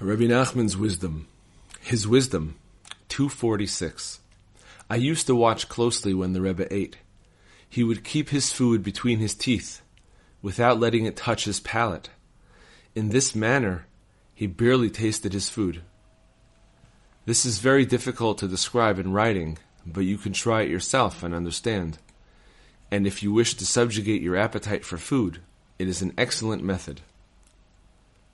Rabbi 0.00 0.26
Nachman's 0.26 0.76
wisdom. 0.76 1.26
His 1.80 2.06
wisdom, 2.06 2.54
246. 3.08 4.20
I 4.88 4.94
used 4.94 5.26
to 5.26 5.34
watch 5.34 5.68
closely 5.68 6.14
when 6.14 6.32
the 6.34 6.40
Rebbe 6.40 6.72
ate. 6.72 6.98
He 7.68 7.82
would 7.82 8.04
keep 8.04 8.28
his 8.28 8.52
food 8.52 8.84
between 8.84 9.18
his 9.18 9.34
teeth, 9.34 9.82
without 10.40 10.78
letting 10.78 11.04
it 11.04 11.16
touch 11.16 11.46
his 11.46 11.58
palate. 11.58 12.10
In 12.94 13.08
this 13.08 13.34
manner, 13.34 13.86
he 14.36 14.46
barely 14.46 14.88
tasted 14.88 15.32
his 15.32 15.48
food. 15.48 15.82
This 17.26 17.44
is 17.44 17.58
very 17.58 17.84
difficult 17.84 18.38
to 18.38 18.46
describe 18.46 19.00
in 19.00 19.12
writing, 19.12 19.58
but 19.84 20.02
you 20.02 20.16
can 20.16 20.32
try 20.32 20.62
it 20.62 20.70
yourself 20.70 21.24
and 21.24 21.34
understand. 21.34 21.98
And 22.88 23.04
if 23.04 23.20
you 23.20 23.32
wish 23.32 23.54
to 23.54 23.66
subjugate 23.66 24.22
your 24.22 24.36
appetite 24.36 24.84
for 24.84 24.96
food, 24.96 25.40
it 25.76 25.88
is 25.88 26.02
an 26.02 26.14
excellent 26.16 26.62
method. 26.62 27.00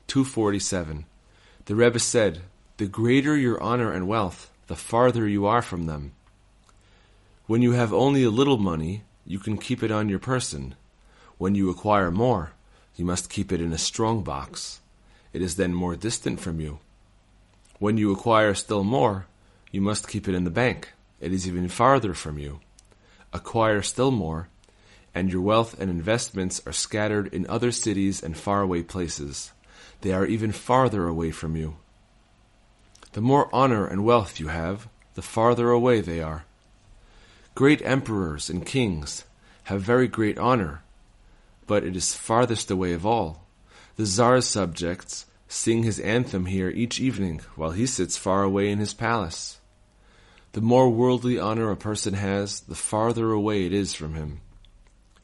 247. 0.08 1.06
The 1.66 1.74
Rebbe 1.74 1.98
said, 1.98 2.42
The 2.76 2.86
greater 2.86 3.34
your 3.38 3.58
honor 3.62 3.90
and 3.90 4.06
wealth, 4.06 4.50
the 4.66 4.76
farther 4.76 5.26
you 5.26 5.46
are 5.46 5.62
from 5.62 5.86
them. 5.86 6.12
When 7.46 7.62
you 7.62 7.72
have 7.72 7.90
only 7.90 8.22
a 8.22 8.28
little 8.28 8.58
money, 8.58 9.04
you 9.24 9.38
can 9.38 9.56
keep 9.56 9.82
it 9.82 9.90
on 9.90 10.10
your 10.10 10.18
person. 10.18 10.74
When 11.38 11.54
you 11.54 11.70
acquire 11.70 12.10
more, 12.10 12.52
you 12.96 13.06
must 13.06 13.30
keep 13.30 13.50
it 13.50 13.62
in 13.62 13.72
a 13.72 13.78
strong 13.78 14.22
box. 14.22 14.80
It 15.32 15.40
is 15.40 15.56
then 15.56 15.72
more 15.72 15.96
distant 15.96 16.38
from 16.38 16.60
you. 16.60 16.80
When 17.78 17.96
you 17.96 18.12
acquire 18.12 18.52
still 18.52 18.84
more, 18.84 19.24
you 19.72 19.80
must 19.80 20.06
keep 20.06 20.28
it 20.28 20.34
in 20.34 20.44
the 20.44 20.50
bank. 20.50 20.92
It 21.18 21.32
is 21.32 21.48
even 21.48 21.68
farther 21.68 22.12
from 22.12 22.38
you. 22.38 22.60
Acquire 23.32 23.80
still 23.80 24.10
more, 24.10 24.48
and 25.14 25.32
your 25.32 25.40
wealth 25.40 25.80
and 25.80 25.90
investments 25.90 26.60
are 26.66 26.72
scattered 26.72 27.32
in 27.32 27.46
other 27.46 27.72
cities 27.72 28.22
and 28.22 28.36
faraway 28.36 28.82
places 28.82 29.52
they 30.00 30.12
are 30.12 30.26
even 30.26 30.52
farther 30.52 31.06
away 31.06 31.30
from 31.30 31.56
you. 31.56 31.76
The 33.12 33.20
more 33.20 33.48
honor 33.54 33.86
and 33.86 34.04
wealth 34.04 34.40
you 34.40 34.48
have, 34.48 34.88
the 35.14 35.22
farther 35.22 35.70
away 35.70 36.00
they 36.00 36.20
are. 36.20 36.44
Great 37.54 37.80
emperors 37.84 38.50
and 38.50 38.66
kings 38.66 39.24
have 39.64 39.80
very 39.80 40.08
great 40.08 40.38
honor, 40.38 40.82
but 41.66 41.84
it 41.84 41.94
is 41.94 42.14
farthest 42.14 42.70
away 42.70 42.92
of 42.92 43.06
all. 43.06 43.46
The 43.96 44.06
Tsar's 44.06 44.46
subjects 44.46 45.26
sing 45.46 45.84
his 45.84 46.00
anthem 46.00 46.46
here 46.46 46.68
each 46.68 46.98
evening 47.00 47.40
while 47.54 47.70
he 47.70 47.86
sits 47.86 48.16
far 48.16 48.42
away 48.42 48.70
in 48.70 48.78
his 48.78 48.92
palace. 48.92 49.60
The 50.52 50.60
more 50.60 50.90
worldly 50.90 51.38
honor 51.38 51.70
a 51.70 51.76
person 51.76 52.14
has, 52.14 52.60
the 52.60 52.74
farther 52.74 53.30
away 53.30 53.64
it 53.66 53.72
is 53.72 53.94
from 53.94 54.14
him. 54.14 54.40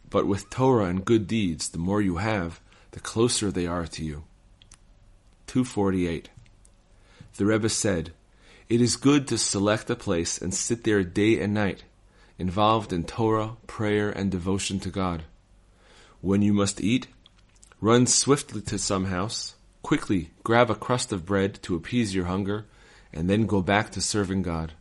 But 0.08 0.27
with 0.27 0.50
Torah 0.50 0.86
and 0.86 1.05
good 1.05 1.27
deeds, 1.27 1.69
the 1.69 1.78
more 1.78 2.00
you 2.00 2.16
have, 2.16 2.60
the 2.92 3.00
closer 3.00 3.50
they 3.50 3.66
are 3.66 3.86
to 3.86 4.05
you. 4.05 4.25
248. 5.51 6.31
The 7.37 7.45
Rebbe 7.45 7.69
said, 7.69 8.12
It 8.69 8.81
is 8.81 8.95
good 8.95 9.27
to 9.27 9.37
select 9.37 9.91
a 9.91 9.97
place 9.97 10.39
and 10.39 10.55
sit 10.55 10.84
there 10.84 11.03
day 11.03 11.41
and 11.41 11.53
night, 11.53 11.83
involved 12.39 12.93
in 12.93 13.03
Torah, 13.03 13.56
prayer, 13.67 14.11
and 14.11 14.31
devotion 14.31 14.78
to 14.78 14.91
God. 14.91 15.25
When 16.21 16.41
you 16.41 16.53
must 16.53 16.81
eat, 16.81 17.09
run 17.81 18.06
swiftly 18.06 18.61
to 18.61 18.78
some 18.78 19.06
house, 19.06 19.56
quickly 19.83 20.31
grab 20.45 20.71
a 20.71 20.77
crust 20.77 21.11
of 21.11 21.27
bread 21.27 21.59
to 21.62 21.75
appease 21.75 22.15
your 22.15 22.27
hunger, 22.27 22.67
and 23.12 23.28
then 23.28 23.47
go 23.47 23.61
back 23.61 23.91
to 23.91 24.01
serving 24.01 24.43
God. 24.43 24.75